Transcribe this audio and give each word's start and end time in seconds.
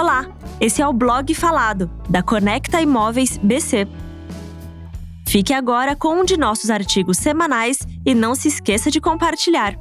Olá, 0.00 0.26
esse 0.58 0.80
é 0.80 0.88
o 0.88 0.94
blog 0.94 1.34
falado 1.34 1.90
da 2.08 2.22
Conecta 2.22 2.80
Imóveis 2.80 3.36
BC. 3.36 3.86
Fique 5.28 5.52
agora 5.52 5.94
com 5.94 6.20
um 6.20 6.24
de 6.24 6.38
nossos 6.38 6.70
artigos 6.70 7.18
semanais 7.18 7.76
e 8.06 8.14
não 8.14 8.34
se 8.34 8.48
esqueça 8.48 8.90
de 8.90 8.98
compartilhar. 8.98 9.78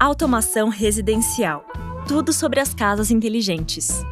Automação 0.00 0.70
residencial. 0.70 1.66
Tudo 2.08 2.32
sobre 2.32 2.60
as 2.60 2.72
casas 2.72 3.10
inteligentes. 3.10 4.02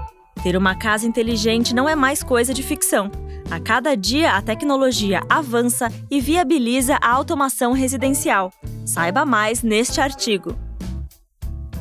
Ter 0.43 0.59
uma 0.59 0.75
casa 0.75 1.07
inteligente 1.07 1.75
não 1.75 1.89
é 1.89 1.97
mais 1.97 2.23
coisa 2.23 2.53
de 2.53 2.63
ficção. 2.63 3.11
A 3.51 3.59
cada 3.59 3.97
dia, 3.97 4.37
a 4.37 4.43
tecnologia 4.43 5.23
avança 5.27 5.89
e 6.11 6.21
viabiliza 6.21 6.99
a 7.01 7.11
automação 7.13 7.73
residencial. 7.73 8.53
Saiba 8.85 9.25
mais 9.25 9.63
neste 9.63 10.03
artigo. 10.03 10.66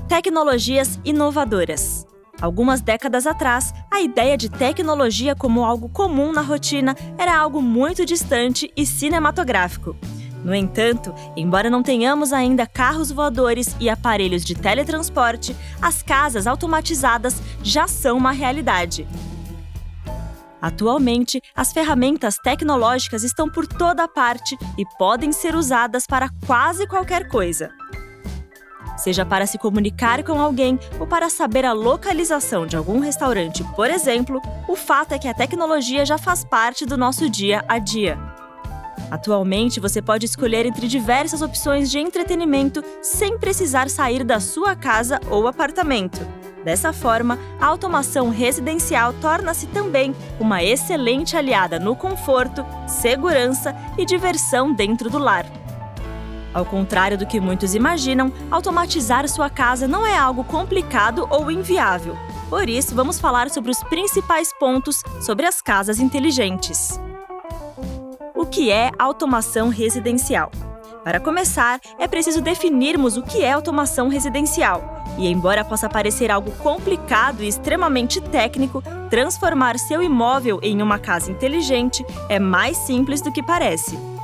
Tecnologias 0.08 1.00
inovadoras. 1.04 2.06
Algumas 2.40 2.80
décadas 2.80 3.26
atrás, 3.26 3.74
a 3.90 4.02
ideia 4.02 4.38
de 4.38 4.50
tecnologia 4.50 5.36
como 5.36 5.66
algo 5.66 5.90
comum 5.90 6.32
na 6.32 6.42
rotina 6.42 6.96
era 7.18 7.36
algo 7.36 7.60
muito 7.60 8.06
distante 8.06 8.72
e 8.78 8.86
cinematográfico. 8.86 9.96
No 10.44 10.54
entanto, 10.54 11.12
embora 11.36 11.72
não 11.72 11.82
tenhamos 11.82 12.32
ainda 12.32 12.68
carros 12.68 13.12
voadores 13.12 13.76
e 13.80 13.90
aparelhos 13.90 14.46
de 14.46 14.54
teletransporte, 14.54 15.56
as 15.82 16.04
casas 16.04 16.46
automatizadas 16.46 17.42
já 17.64 17.88
são 17.88 18.16
uma 18.16 18.32
realidade. 18.32 19.08
Atualmente, 20.62 21.42
as 21.56 21.74
ferramentas 21.74 22.38
tecnológicas 22.38 23.24
estão 23.24 23.50
por 23.50 23.66
toda 23.66 24.08
parte 24.08 24.56
e 24.78 24.86
podem 25.00 25.32
ser 25.32 25.56
usadas 25.56 26.06
para 26.06 26.30
quase 26.46 26.86
qualquer 26.86 27.28
coisa. 27.28 27.72
Seja 28.98 29.26
para 29.26 29.46
se 29.46 29.58
comunicar 29.58 30.24
com 30.24 30.40
alguém 30.40 30.80
ou 31.00 31.06
para 31.06 31.30
saber 31.30 31.66
a 31.66 31.74
localização 31.74 32.66
de 32.66 32.78
algum 32.78 33.00
restaurante, 33.00 33.64
por 33.76 33.90
exemplo, 33.90 34.42
o 34.68 34.76
fato 34.76 35.14
é 35.14 35.20
que 35.20 35.28
a 35.28 35.34
tecnologia 35.34 36.06
já 36.06 36.18
faz 36.18 36.44
parte 36.44 36.86
do 36.86 36.98
nosso 36.98 37.30
dia 37.30 37.64
a 37.68 37.78
dia. 37.78 38.18
Atualmente, 39.12 39.80
você 39.80 40.02
pode 40.02 40.26
escolher 40.26 40.66
entre 40.66 40.88
diversas 40.88 41.42
opções 41.42 41.92
de 41.92 42.00
entretenimento 42.00 42.84
sem 43.02 43.38
precisar 43.38 43.90
sair 43.90 44.24
da 44.24 44.40
sua 44.40 44.76
casa 44.76 45.20
ou 45.30 45.48
apartamento. 45.48 46.26
Dessa 46.64 46.92
forma, 46.92 47.38
a 47.62 47.68
automação 47.68 48.30
residencial 48.30 49.14
torna-se 49.14 49.68
também 49.68 50.16
uma 50.40 50.64
excelente 50.64 51.38
aliada 51.38 51.78
no 51.78 51.96
conforto, 51.96 52.66
segurança 52.88 53.76
e 53.98 54.06
diversão 54.06 54.74
dentro 54.74 55.08
do 55.08 55.20
lar. 55.20 55.46
Ao 56.56 56.64
contrário 56.64 57.18
do 57.18 57.26
que 57.26 57.42
muitos 57.42 57.76
imaginam, 57.76 58.32
automatizar 58.50 59.28
sua 59.28 59.50
casa 59.50 59.90
não 59.90 60.08
é 60.08 60.18
algo 60.18 60.42
complicado 60.46 61.28
ou 61.30 61.52
inviável. 61.52 62.16
Por 62.50 62.70
isso, 62.70 62.96
vamos 62.96 63.20
falar 63.20 63.50
sobre 63.50 63.72
os 63.72 63.84
principais 63.84 64.54
pontos 64.58 65.04
sobre 65.20 65.46
as 65.46 65.62
casas 65.62 66.00
inteligentes. 66.00 66.98
O 68.34 68.46
que 68.46 68.72
é 68.72 68.90
automação 68.98 69.68
residencial? 69.68 70.50
Para 71.04 71.20
começar, 71.20 71.82
é 72.00 72.08
preciso 72.08 72.40
definirmos 72.40 73.18
o 73.18 73.22
que 73.22 73.44
é 73.44 73.52
automação 73.52 74.08
residencial. 74.08 75.04
E, 75.18 75.28
embora 75.28 75.66
possa 75.66 75.90
parecer 75.90 76.32
algo 76.32 76.52
complicado 76.52 77.44
e 77.44 77.50
extremamente 77.50 78.22
técnico, 78.22 78.82
transformar 79.10 79.78
seu 79.78 80.02
imóvel 80.02 80.60
em 80.64 80.82
uma 80.82 81.00
casa 81.00 81.30
inteligente 81.30 82.06
é 82.30 82.40
mais 82.40 82.78
simples 82.78 83.22
do 83.22 83.32
que 83.32 83.44
parece. 83.44 84.15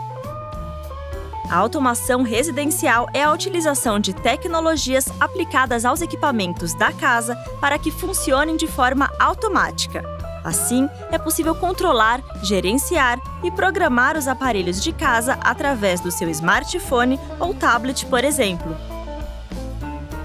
A 1.52 1.58
automação 1.58 2.22
residencial 2.22 3.10
é 3.14 3.24
a 3.24 3.34
utilização 3.34 4.00
de 4.00 4.14
tecnologias 4.14 5.10
aplicadas 5.20 5.84
aos 5.84 6.00
equipamentos 6.00 6.74
da 6.74 6.94
casa 6.94 7.36
para 7.60 7.78
que 7.78 7.92
funcionem 7.92 8.56
de 8.56 8.68
forma 8.68 9.12
automática. 9.20 10.02
Assim, 10.46 10.88
é 11.12 11.18
possível 11.18 11.54
controlar, 11.54 12.24
gerenciar 12.42 13.20
e 13.44 13.52
programar 13.52 14.16
os 14.16 14.30
aparelhos 14.30 14.82
de 14.82 14.94
casa 14.94 15.34
através 15.42 16.00
do 16.00 16.10
seu 16.10 16.30
smartphone 16.30 17.20
ou 17.38 17.54
tablet, 17.54 18.06
por 18.06 18.24
exemplo. 18.24 18.74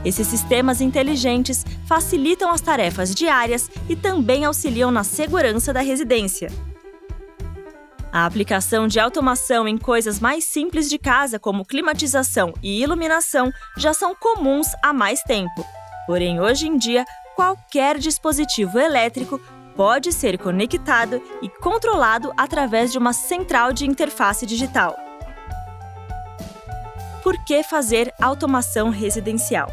Esses 0.05 0.29
sistemas 0.29 0.81
inteligentes 0.81 1.67
facilitam 1.87 2.53
as 2.53 2.61
tarefas 2.61 3.13
diárias 3.13 3.69
e 3.89 3.97
também 3.97 4.45
auxiliam 4.45 4.93
na 4.93 5.03
segurança 5.03 5.73
da 5.73 5.81
residência. 5.81 6.53
A 8.17 8.25
aplicação 8.25 8.89
de 8.89 8.99
automação 8.99 9.69
em 9.69 9.77
coisas 9.77 10.19
mais 10.19 10.43
simples 10.43 10.89
de 10.89 10.99
casa, 10.99 11.39
como 11.39 11.67
climatização 11.67 12.55
e 12.63 12.83
iluminação, 12.83 13.53
já 13.77 13.93
são 13.93 14.15
comuns 14.15 14.69
há 14.83 14.91
mais 14.91 15.21
tempo. 15.21 15.63
Porém, 16.07 16.41
hoje 16.41 16.67
em 16.67 16.79
dia, 16.79 17.05
qualquer 17.35 17.99
dispositivo 17.99 18.79
elétrico 18.79 19.39
pode 19.77 20.15
ser 20.15 20.39
conectado 20.39 21.21
e 21.43 21.51
controlado 21.51 22.33
através 22.39 22.91
de 22.91 22.97
uma 22.97 23.13
central 23.13 23.71
de 23.71 23.85
interface 23.87 24.47
digital. 24.47 24.97
Por 27.23 27.37
que 27.45 27.63
fazer 27.63 28.11
automação 28.19 28.89
residencial? 28.89 29.71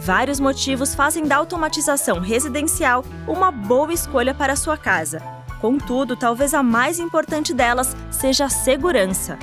Vários 0.00 0.40
motivos 0.40 0.96
fazem 0.96 1.28
da 1.28 1.36
automatização 1.36 2.18
residencial 2.18 3.04
uma 3.28 3.52
boa 3.52 3.92
escolha 3.92 4.34
para 4.34 4.56
sua 4.56 4.76
casa. 4.76 5.31
Contudo, 5.62 6.16
talvez 6.16 6.54
a 6.54 6.62
mais 6.62 6.98
importante 6.98 7.54
delas 7.54 7.96
seja 8.10 8.46
a 8.46 8.48
segurança. 8.48 9.38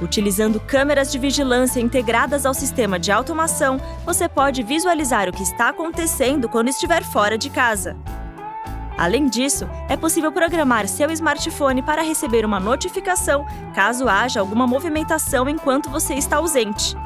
Utilizando 0.00 0.60
câmeras 0.60 1.10
de 1.10 1.18
vigilância 1.18 1.80
integradas 1.80 2.46
ao 2.46 2.54
sistema 2.54 3.00
de 3.00 3.10
automação, 3.10 3.80
você 4.06 4.28
pode 4.28 4.62
visualizar 4.62 5.28
o 5.28 5.32
que 5.32 5.42
está 5.42 5.70
acontecendo 5.70 6.48
quando 6.48 6.68
estiver 6.68 7.02
fora 7.02 7.36
de 7.36 7.50
casa. 7.50 7.96
Além 8.96 9.26
disso, 9.26 9.68
é 9.88 9.96
possível 9.96 10.30
programar 10.30 10.86
seu 10.86 11.10
smartphone 11.10 11.82
para 11.82 12.02
receber 12.02 12.44
uma 12.44 12.60
notificação 12.60 13.44
caso 13.74 14.08
haja 14.08 14.38
alguma 14.38 14.68
movimentação 14.68 15.48
enquanto 15.48 15.90
você 15.90 16.14
está 16.14 16.36
ausente 16.36 16.96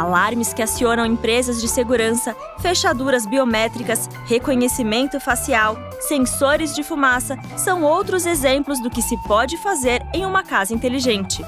alarmes 0.00 0.54
que 0.54 0.62
acionam 0.62 1.04
empresas 1.04 1.60
de 1.60 1.68
segurança, 1.68 2.34
fechaduras 2.58 3.26
biométricas, 3.26 4.08
reconhecimento 4.26 5.20
facial, 5.20 5.76
sensores 6.00 6.74
de 6.74 6.82
fumaça 6.82 7.36
são 7.56 7.82
outros 7.82 8.24
exemplos 8.24 8.80
do 8.80 8.88
que 8.88 9.02
se 9.02 9.16
pode 9.28 9.58
fazer 9.58 10.02
em 10.14 10.24
uma 10.24 10.42
casa 10.42 10.72
inteligente. 10.72 11.44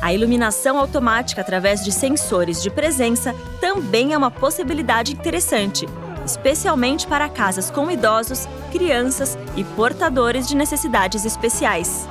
A 0.00 0.12
iluminação 0.12 0.78
automática 0.78 1.40
através 1.40 1.84
de 1.84 1.90
sensores 1.90 2.62
de 2.62 2.70
presença 2.70 3.34
também 3.60 4.12
é 4.12 4.16
uma 4.16 4.30
possibilidade 4.30 5.12
interessante, 5.12 5.88
especialmente 6.24 7.08
para 7.08 7.28
casas 7.28 7.70
com 7.70 7.90
idosos, 7.90 8.46
crianças 8.70 9.36
e 9.56 9.64
portadores 9.64 10.46
de 10.46 10.54
necessidades 10.54 11.24
especiais. 11.24 12.08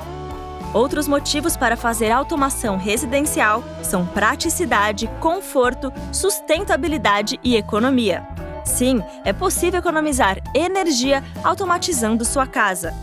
Outros 0.74 1.06
motivos 1.06 1.56
para 1.56 1.76
fazer 1.76 2.10
automação 2.10 2.78
residencial 2.78 3.62
são 3.82 4.06
praticidade, 4.06 5.06
conforto, 5.20 5.92
sustentabilidade 6.10 7.38
e 7.44 7.56
economia. 7.56 8.26
Sim, 8.64 9.02
é 9.24 9.32
possível 9.32 9.80
economizar 9.80 10.38
energia 10.54 11.22
automatizando 11.44 12.24
sua 12.24 12.46
casa. 12.46 12.94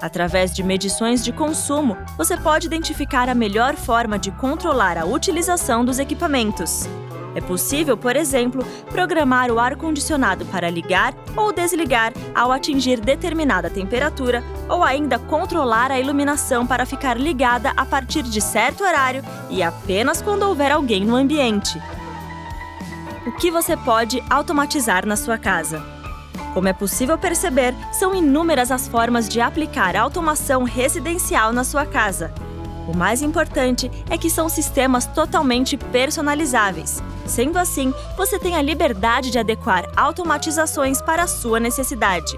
Através 0.00 0.54
de 0.54 0.62
medições 0.62 1.22
de 1.22 1.32
consumo, 1.32 1.98
você 2.16 2.36
pode 2.36 2.66
identificar 2.66 3.28
a 3.28 3.34
melhor 3.34 3.74
forma 3.74 4.18
de 4.18 4.30
controlar 4.30 4.96
a 4.96 5.04
utilização 5.04 5.84
dos 5.84 5.98
equipamentos. 5.98 6.88
É 7.38 7.40
possível, 7.40 7.96
por 7.96 8.16
exemplo, 8.16 8.66
programar 8.90 9.48
o 9.52 9.60
ar-condicionado 9.60 10.44
para 10.46 10.68
ligar 10.68 11.14
ou 11.36 11.52
desligar 11.52 12.12
ao 12.34 12.50
atingir 12.50 12.98
determinada 12.98 13.70
temperatura, 13.70 14.42
ou 14.68 14.82
ainda 14.82 15.20
controlar 15.20 15.92
a 15.92 16.00
iluminação 16.00 16.66
para 16.66 16.84
ficar 16.84 17.16
ligada 17.16 17.72
a 17.76 17.86
partir 17.86 18.24
de 18.24 18.40
certo 18.40 18.82
horário 18.82 19.22
e 19.48 19.62
apenas 19.62 20.20
quando 20.20 20.42
houver 20.42 20.72
alguém 20.72 21.04
no 21.04 21.14
ambiente. 21.14 21.80
O 23.24 23.30
que 23.30 23.52
você 23.52 23.76
pode 23.76 24.20
automatizar 24.28 25.06
na 25.06 25.14
sua 25.14 25.38
casa? 25.38 25.80
Como 26.52 26.66
é 26.66 26.72
possível 26.72 27.16
perceber, 27.16 27.72
são 27.92 28.16
inúmeras 28.16 28.72
as 28.72 28.88
formas 28.88 29.28
de 29.28 29.40
aplicar 29.40 29.94
automação 29.94 30.64
residencial 30.64 31.52
na 31.52 31.62
sua 31.62 31.86
casa. 31.86 32.34
O 32.88 32.96
mais 32.96 33.22
importante 33.22 33.88
é 34.10 34.18
que 34.18 34.28
são 34.28 34.48
sistemas 34.48 35.06
totalmente 35.06 35.76
personalizáveis. 35.76 37.00
Sendo 37.28 37.58
assim, 37.58 37.92
você 38.16 38.38
tem 38.38 38.56
a 38.56 38.62
liberdade 38.62 39.30
de 39.30 39.38
adequar 39.38 39.84
automatizações 39.94 41.02
para 41.02 41.24
a 41.24 41.28
sua 41.28 41.60
necessidade. 41.60 42.36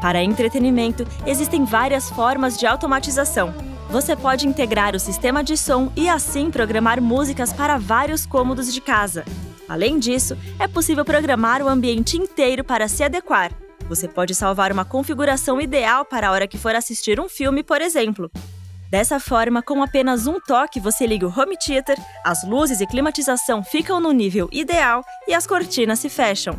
Para 0.00 0.22
entretenimento, 0.22 1.06
existem 1.24 1.64
várias 1.64 2.10
formas 2.10 2.58
de 2.58 2.66
automatização. 2.66 3.54
Você 3.90 4.16
pode 4.16 4.46
integrar 4.46 4.94
o 4.94 5.00
sistema 5.00 5.42
de 5.42 5.56
som 5.56 5.92
e 5.96 6.08
assim 6.08 6.50
programar 6.50 7.00
músicas 7.00 7.52
para 7.52 7.78
vários 7.78 8.26
cômodos 8.26 8.72
de 8.72 8.80
casa. 8.80 9.24
Além 9.68 9.98
disso, 9.98 10.36
é 10.58 10.66
possível 10.66 11.04
programar 11.04 11.62
o 11.62 11.68
ambiente 11.68 12.16
inteiro 12.16 12.64
para 12.64 12.88
se 12.88 13.04
adequar. 13.04 13.52
Você 13.88 14.08
pode 14.08 14.34
salvar 14.34 14.72
uma 14.72 14.84
configuração 14.84 15.60
ideal 15.60 16.04
para 16.04 16.28
a 16.28 16.32
hora 16.32 16.48
que 16.48 16.58
for 16.58 16.74
assistir 16.74 17.20
um 17.20 17.28
filme, 17.28 17.62
por 17.62 17.80
exemplo. 17.80 18.30
Dessa 18.90 19.20
forma, 19.20 19.62
com 19.62 19.84
apenas 19.84 20.26
um 20.26 20.40
toque, 20.40 20.80
você 20.80 21.06
liga 21.06 21.24
o 21.24 21.30
home 21.30 21.56
theater, 21.56 21.96
as 22.24 22.42
luzes 22.42 22.80
e 22.80 22.86
climatização 22.88 23.62
ficam 23.62 24.00
no 24.00 24.10
nível 24.10 24.48
ideal 24.50 25.04
e 25.28 25.32
as 25.32 25.46
cortinas 25.46 26.00
se 26.00 26.08
fecham. 26.08 26.58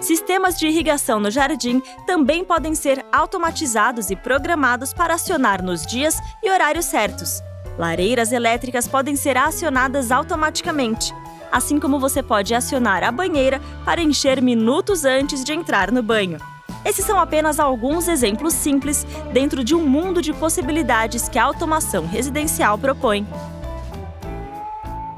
Sistemas 0.00 0.58
de 0.58 0.66
irrigação 0.66 1.20
no 1.20 1.30
jardim 1.30 1.82
também 2.06 2.42
podem 2.42 2.74
ser 2.74 3.04
automatizados 3.12 4.10
e 4.10 4.16
programados 4.16 4.94
para 4.94 5.12
acionar 5.12 5.62
nos 5.62 5.84
dias 5.84 6.18
e 6.42 6.50
horários 6.50 6.86
certos. 6.86 7.42
Lareiras 7.76 8.32
elétricas 8.32 8.88
podem 8.88 9.14
ser 9.14 9.36
acionadas 9.36 10.10
automaticamente, 10.10 11.12
assim 11.52 11.78
como 11.78 12.00
você 12.00 12.22
pode 12.22 12.54
acionar 12.54 13.04
a 13.04 13.12
banheira 13.12 13.60
para 13.84 14.00
encher 14.00 14.40
minutos 14.40 15.04
antes 15.04 15.44
de 15.44 15.52
entrar 15.52 15.92
no 15.92 16.02
banho. 16.02 16.55
Esses 16.86 17.04
são 17.04 17.18
apenas 17.18 17.58
alguns 17.58 18.06
exemplos 18.06 18.54
simples 18.54 19.04
dentro 19.32 19.64
de 19.64 19.74
um 19.74 19.84
mundo 19.84 20.22
de 20.22 20.32
possibilidades 20.32 21.28
que 21.28 21.36
a 21.36 21.42
automação 21.42 22.06
residencial 22.06 22.78
propõe. 22.78 23.26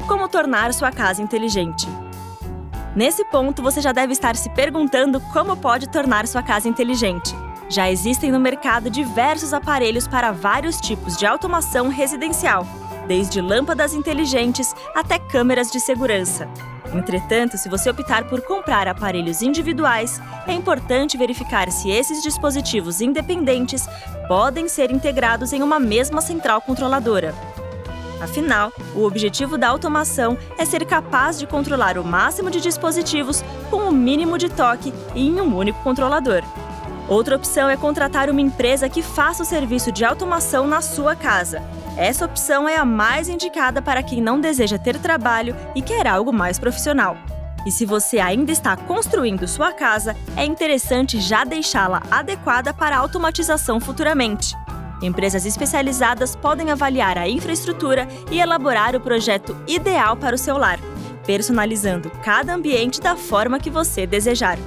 Como 0.06 0.26
tornar 0.30 0.72
sua 0.72 0.90
casa 0.90 1.20
inteligente? 1.20 1.86
Nesse 2.96 3.22
ponto, 3.26 3.60
você 3.62 3.82
já 3.82 3.92
deve 3.92 4.14
estar 4.14 4.34
se 4.34 4.48
perguntando 4.48 5.20
como 5.30 5.58
pode 5.58 5.90
tornar 5.90 6.26
sua 6.26 6.42
casa 6.42 6.70
inteligente. 6.70 7.36
Já 7.68 7.90
existem 7.90 8.32
no 8.32 8.40
mercado 8.40 8.88
diversos 8.88 9.52
aparelhos 9.52 10.08
para 10.08 10.32
vários 10.32 10.80
tipos 10.80 11.18
de 11.18 11.26
automação 11.26 11.88
residencial, 11.88 12.66
desde 13.06 13.42
lâmpadas 13.42 13.92
inteligentes 13.92 14.74
até 14.94 15.18
câmeras 15.18 15.70
de 15.70 15.80
segurança. 15.80 16.48
Entretanto, 16.94 17.58
se 17.58 17.68
você 17.68 17.90
optar 17.90 18.24
por 18.24 18.40
comprar 18.40 18.88
aparelhos 18.88 19.42
individuais, 19.42 20.20
é 20.46 20.52
importante 20.52 21.18
verificar 21.18 21.70
se 21.70 21.90
esses 21.90 22.22
dispositivos 22.22 23.00
independentes 23.00 23.86
podem 24.26 24.68
ser 24.68 24.90
integrados 24.90 25.52
em 25.52 25.62
uma 25.62 25.78
mesma 25.78 26.20
central 26.20 26.60
controladora. 26.60 27.34
Afinal, 28.20 28.72
o 28.94 29.04
objetivo 29.04 29.56
da 29.56 29.68
automação 29.68 30.36
é 30.56 30.64
ser 30.64 30.84
capaz 30.84 31.38
de 31.38 31.46
controlar 31.46 31.98
o 31.98 32.04
máximo 32.04 32.50
de 32.50 32.60
dispositivos 32.60 33.44
com 33.70 33.88
o 33.88 33.92
mínimo 33.92 34.36
de 34.36 34.48
toque 34.48 34.92
e 35.14 35.28
em 35.28 35.40
um 35.40 35.56
único 35.56 35.80
controlador. 35.82 36.42
Outra 37.08 37.36
opção 37.36 37.70
é 37.70 37.76
contratar 37.76 38.28
uma 38.28 38.40
empresa 38.40 38.88
que 38.88 39.00
faça 39.00 39.42
o 39.42 39.46
serviço 39.46 39.90
de 39.90 40.04
automação 40.04 40.66
na 40.66 40.82
sua 40.82 41.16
casa. 41.16 41.62
Essa 41.96 42.26
opção 42.26 42.68
é 42.68 42.76
a 42.76 42.84
mais 42.84 43.28
indicada 43.28 43.80
para 43.80 44.02
quem 44.02 44.20
não 44.20 44.38
deseja 44.38 44.78
ter 44.78 44.98
trabalho 44.98 45.56
e 45.74 45.80
quer 45.80 46.06
algo 46.06 46.32
mais 46.32 46.58
profissional. 46.58 47.16
E 47.66 47.72
se 47.72 47.86
você 47.86 48.18
ainda 48.18 48.52
está 48.52 48.76
construindo 48.76 49.48
sua 49.48 49.72
casa, 49.72 50.14
é 50.36 50.44
interessante 50.44 51.18
já 51.18 51.44
deixá-la 51.44 52.02
adequada 52.10 52.74
para 52.74 52.98
automatização 52.98 53.80
futuramente. 53.80 54.54
Empresas 55.02 55.46
especializadas 55.46 56.36
podem 56.36 56.70
avaliar 56.70 57.16
a 57.16 57.28
infraestrutura 57.28 58.06
e 58.30 58.38
elaborar 58.38 58.94
o 58.94 59.00
projeto 59.00 59.56
ideal 59.66 60.16
para 60.16 60.34
o 60.34 60.38
seu 60.38 60.58
lar, 60.58 60.78
personalizando 61.24 62.10
cada 62.22 62.54
ambiente 62.54 63.00
da 63.00 63.16
forma 63.16 63.58
que 63.58 63.70
você 63.70 64.06
desejar. 64.06 64.58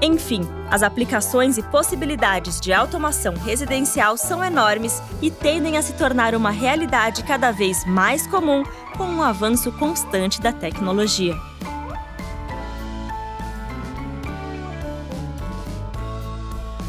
Enfim, 0.00 0.46
as 0.70 0.82
aplicações 0.82 1.58
e 1.58 1.62
possibilidades 1.62 2.60
de 2.60 2.72
automação 2.72 3.34
residencial 3.34 4.16
são 4.16 4.44
enormes 4.44 5.02
e 5.20 5.30
tendem 5.30 5.76
a 5.76 5.82
se 5.82 5.92
tornar 5.94 6.34
uma 6.34 6.50
realidade 6.50 7.24
cada 7.24 7.50
vez 7.50 7.84
mais 7.84 8.26
comum 8.26 8.62
com 8.96 9.04
o 9.04 9.16
um 9.16 9.22
avanço 9.22 9.72
constante 9.72 10.40
da 10.40 10.52
tecnologia. 10.52 11.36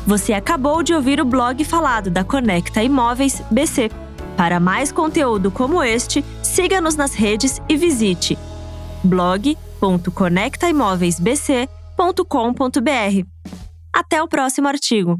Você 0.06 0.34
acabou 0.34 0.82
de 0.82 0.94
ouvir 0.94 1.22
o 1.22 1.26
blog 1.26 1.64
falado 1.64 2.10
da 2.10 2.24
Conecta 2.24 2.82
Imóveis 2.82 3.42
BC. 3.52 3.92
Para 4.36 4.60
mais 4.60 4.92
conteúdo 4.92 5.52
como 5.52 5.84
este, 5.84 6.26
siga-nos 6.42 6.96
nas 6.96 7.14
redes 7.14 7.62
e 7.68 7.76
visite 7.76 8.38
blog.conectaimoveisbc.com.br. 12.00 13.28
Até 13.94 14.24
o 14.24 14.28
próximo 14.28 14.68
artigo. 14.70 15.20